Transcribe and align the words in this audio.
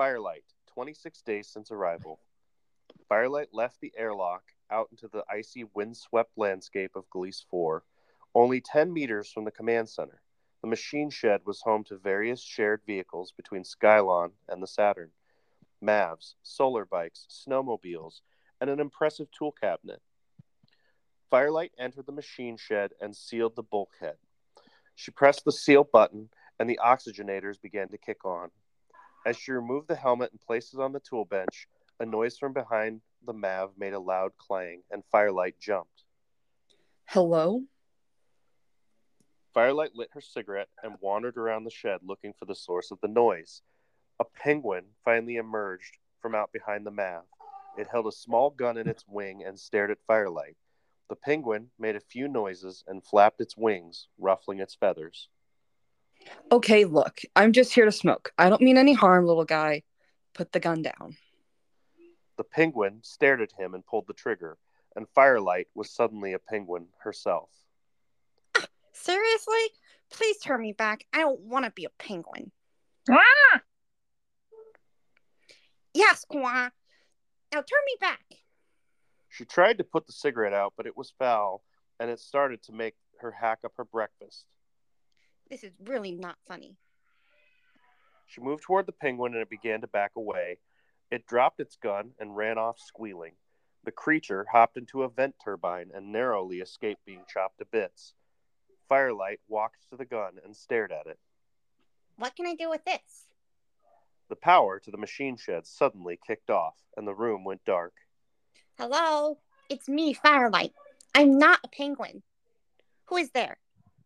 Firelight, 0.00 0.44
26 0.72 1.20
days 1.20 1.46
since 1.46 1.70
arrival. 1.70 2.20
Firelight 3.06 3.48
left 3.52 3.82
the 3.82 3.92
airlock 3.98 4.44
out 4.70 4.88
into 4.90 5.08
the 5.08 5.24
icy, 5.30 5.64
windswept 5.74 6.30
landscape 6.38 6.92
of 6.96 7.04
Gliese 7.10 7.44
4, 7.50 7.84
only 8.34 8.62
10 8.62 8.94
meters 8.94 9.30
from 9.30 9.44
the 9.44 9.50
command 9.50 9.90
center. 9.90 10.22
The 10.62 10.68
machine 10.68 11.10
shed 11.10 11.42
was 11.44 11.60
home 11.60 11.84
to 11.84 11.98
various 11.98 12.42
shared 12.42 12.80
vehicles 12.86 13.34
between 13.36 13.62
Skylon 13.62 14.30
and 14.48 14.62
the 14.62 14.66
Saturn 14.66 15.10
MAVs, 15.82 16.32
solar 16.42 16.86
bikes, 16.86 17.26
snowmobiles, 17.28 18.22
and 18.58 18.70
an 18.70 18.80
impressive 18.80 19.30
tool 19.32 19.52
cabinet. 19.52 20.00
Firelight 21.28 21.72
entered 21.78 22.06
the 22.06 22.12
machine 22.12 22.56
shed 22.56 22.92
and 23.02 23.14
sealed 23.14 23.54
the 23.54 23.62
bulkhead. 23.62 24.16
She 24.94 25.10
pressed 25.10 25.44
the 25.44 25.52
seal 25.52 25.84
button, 25.84 26.30
and 26.58 26.70
the 26.70 26.80
oxygenators 26.82 27.60
began 27.60 27.88
to 27.88 27.98
kick 27.98 28.24
on. 28.24 28.50
As 29.26 29.36
she 29.36 29.52
removed 29.52 29.88
the 29.88 29.96
helmet 29.96 30.30
and 30.30 30.40
placed 30.40 30.72
it 30.72 30.80
on 30.80 30.92
the 30.92 31.00
tool 31.00 31.24
bench, 31.24 31.68
a 31.98 32.06
noise 32.06 32.38
from 32.38 32.52
behind 32.52 33.02
the 33.26 33.34
MAV 33.34 33.76
made 33.76 33.92
a 33.92 34.00
loud 34.00 34.32
clang, 34.38 34.82
and 34.90 35.04
Firelight 35.12 35.58
jumped. 35.60 36.04
Hello? 37.04 37.62
Firelight 39.52 39.94
lit 39.94 40.10
her 40.12 40.20
cigarette 40.20 40.68
and 40.82 40.96
wandered 41.00 41.36
around 41.36 41.64
the 41.64 41.70
shed 41.70 42.00
looking 42.02 42.32
for 42.32 42.46
the 42.46 42.54
source 42.54 42.90
of 42.90 43.00
the 43.02 43.08
noise. 43.08 43.62
A 44.20 44.24
penguin 44.24 44.86
finally 45.04 45.36
emerged 45.36 45.98
from 46.20 46.34
out 46.34 46.52
behind 46.52 46.86
the 46.86 46.90
MAV. 46.90 47.24
It 47.76 47.88
held 47.88 48.06
a 48.06 48.12
small 48.12 48.50
gun 48.50 48.78
in 48.78 48.88
its 48.88 49.04
wing 49.06 49.42
and 49.44 49.58
stared 49.58 49.90
at 49.90 49.98
Firelight. 50.06 50.56
The 51.08 51.16
penguin 51.16 51.70
made 51.78 51.96
a 51.96 52.00
few 52.00 52.28
noises 52.28 52.84
and 52.86 53.04
flapped 53.04 53.40
its 53.40 53.56
wings, 53.56 54.08
ruffling 54.18 54.60
its 54.60 54.74
feathers. 54.74 55.28
Okay, 56.52 56.84
look, 56.84 57.20
I'm 57.36 57.52
just 57.52 57.72
here 57.72 57.84
to 57.84 57.92
smoke. 57.92 58.32
I 58.38 58.48
don't 58.48 58.62
mean 58.62 58.76
any 58.76 58.92
harm, 58.92 59.26
little 59.26 59.44
guy. 59.44 59.82
Put 60.34 60.52
the 60.52 60.60
gun 60.60 60.82
down. 60.82 61.16
The 62.36 62.44
penguin 62.44 63.00
stared 63.02 63.40
at 63.40 63.52
him 63.52 63.74
and 63.74 63.84
pulled 63.84 64.06
the 64.06 64.14
trigger, 64.14 64.56
and 64.96 65.06
Firelight 65.14 65.68
was 65.74 65.90
suddenly 65.90 66.32
a 66.32 66.38
penguin 66.38 66.86
herself. 66.98 67.50
Seriously? 68.92 69.60
Please 70.10 70.38
turn 70.38 70.60
me 70.60 70.72
back. 70.72 71.06
I 71.12 71.18
don't 71.18 71.40
want 71.40 71.64
to 71.64 71.70
be 71.70 71.84
a 71.84 71.90
penguin. 71.98 72.50
Ah! 73.08 73.60
Yes, 75.94 76.24
Kwa. 76.28 76.72
Now 77.52 77.58
turn 77.58 77.82
me 77.86 77.96
back. 78.00 78.24
She 79.28 79.44
tried 79.44 79.78
to 79.78 79.84
put 79.84 80.06
the 80.06 80.12
cigarette 80.12 80.52
out, 80.52 80.74
but 80.76 80.86
it 80.86 80.96
was 80.96 81.12
foul, 81.18 81.62
and 81.98 82.10
it 82.10 82.18
started 82.18 82.62
to 82.64 82.72
make 82.72 82.94
her 83.20 83.30
hack 83.30 83.60
up 83.64 83.72
her 83.76 83.84
breakfast. 83.84 84.46
This 85.50 85.64
is 85.64 85.72
really 85.84 86.12
not 86.12 86.36
funny. 86.46 86.76
She 88.26 88.40
moved 88.40 88.62
toward 88.62 88.86
the 88.86 88.92
penguin 88.92 89.34
and 89.34 89.42
it 89.42 89.50
began 89.50 89.80
to 89.80 89.88
back 89.88 90.12
away. 90.16 90.58
It 91.10 91.26
dropped 91.26 91.58
its 91.58 91.76
gun 91.76 92.12
and 92.20 92.36
ran 92.36 92.56
off 92.56 92.78
squealing. 92.78 93.32
The 93.84 93.90
creature 93.90 94.46
hopped 94.52 94.76
into 94.76 95.02
a 95.02 95.08
vent 95.08 95.34
turbine 95.42 95.90
and 95.92 96.12
narrowly 96.12 96.58
escaped 96.60 97.04
being 97.04 97.24
chopped 97.28 97.58
to 97.58 97.64
bits. 97.64 98.14
Firelight 98.88 99.40
walked 99.48 99.88
to 99.90 99.96
the 99.96 100.04
gun 100.04 100.34
and 100.44 100.54
stared 100.54 100.92
at 100.92 101.06
it. 101.06 101.18
What 102.16 102.36
can 102.36 102.46
I 102.46 102.54
do 102.54 102.70
with 102.70 102.84
this? 102.84 103.26
The 104.28 104.36
power 104.36 104.78
to 104.78 104.90
the 104.90 104.98
machine 104.98 105.36
shed 105.36 105.66
suddenly 105.66 106.20
kicked 106.24 106.50
off, 106.50 106.74
and 106.96 107.06
the 107.06 107.14
room 107.14 107.42
went 107.44 107.64
dark. 107.64 107.94
Hello? 108.78 109.38
It's 109.68 109.88
me, 109.88 110.12
Firelight. 110.12 110.72
I'm 111.14 111.38
not 111.38 111.60
a 111.64 111.68
penguin. 111.68 112.22
Who 113.06 113.16
is 113.16 113.30
there? 113.30 113.58